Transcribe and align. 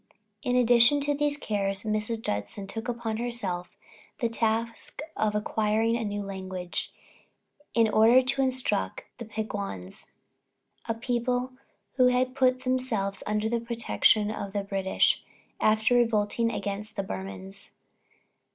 In 0.41 0.55
addition 0.55 0.99
to 1.01 1.13
these 1.13 1.37
cares, 1.37 1.83
Mrs. 1.83 2.23
Judson 2.23 2.65
took 2.65 2.87
upon 2.87 3.17
herself 3.17 3.77
the 4.17 4.29
task 4.29 4.99
of 5.15 5.35
acquiring 5.35 5.95
a 5.95 6.03
new 6.03 6.23
language, 6.23 6.91
in 7.75 7.87
order 7.87 8.23
to 8.23 8.41
instruct 8.41 9.03
the 9.19 9.25
Peguans, 9.25 10.13
a 10.89 10.95
people 10.95 11.51
who 11.97 12.07
had 12.07 12.33
put 12.33 12.61
themselves 12.61 13.21
under 13.27 13.47
the 13.47 13.59
protection 13.59 14.31
of 14.31 14.53
the 14.53 14.63
British, 14.63 15.23
after 15.59 15.93
revolting 15.93 16.51
against 16.51 16.95
the 16.95 17.03
Burmans. 17.03 17.73